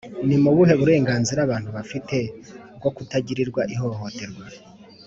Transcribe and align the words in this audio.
Ni 0.27 0.35
ubuhe 0.51 0.73
burenganzira 0.79 1.39
abantu 1.43 1.69
bafite 1.77 2.17
bwo 2.77 2.89
kutagirirwa 2.95 3.61
ihohoterwa 3.73 4.45